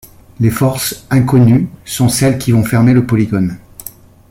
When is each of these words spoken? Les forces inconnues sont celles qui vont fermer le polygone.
Les 0.39 0.49
forces 0.49 1.05
inconnues 1.11 1.69
sont 1.85 2.09
celles 2.09 2.39
qui 2.39 2.51
vont 2.51 2.63
fermer 2.63 2.91
le 2.95 3.05
polygone. 3.05 3.59